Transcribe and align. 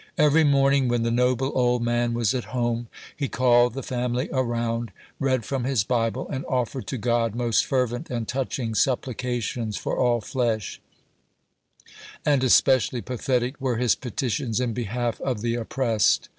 Every 0.17 0.43
morning, 0.43 0.87
when 0.87 1.03
the 1.03 1.11
noble 1.11 1.51
old 1.53 1.83
man 1.83 2.15
was 2.15 2.33
at 2.33 2.45
home, 2.45 2.87
he 3.15 3.27
called 3.27 3.75
the 3.75 3.83
family 3.83 4.29
around, 4.33 4.91
read 5.19 5.45
from 5.45 5.63
his 5.63 5.83
Bible, 5.83 6.27
and 6.29 6.43
offered 6.47 6.87
to 6.87 6.97
God 6.97 7.35
most 7.35 7.65
fervent 7.67 8.09
and 8.09 8.27
touching 8.27 8.73
supplications 8.73 9.77
for 9.77 9.95
all 9.95 10.19
flesh; 10.19 10.81
and 12.25 12.43
especially 12.43 13.01
pathetic 13.03 13.61
were 13.61 13.77
his 13.77 13.93
petitions 13.93 14.59
in 14.59 14.73
behalf 14.73 15.21
of 15.21 15.41
the 15.41 15.53
oppressed. 15.53 16.29